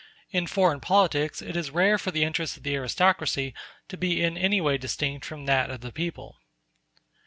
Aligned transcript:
In 0.31 0.47
foreign 0.47 0.79
politics 0.79 1.43
it 1.43 1.55
is 1.55 1.69
rare 1.69 1.99
for 1.99 2.09
the 2.09 2.23
interest 2.23 2.57
of 2.57 2.63
the 2.63 2.73
aristocracy 2.75 3.53
to 3.87 3.97
be 3.97 4.23
in 4.23 4.35
any 4.35 4.59
way 4.59 4.79
distinct 4.79 5.25
from 5.27 5.45
that 5.45 5.69
of 5.69 5.81
the 5.81 5.91
people. 5.91 6.37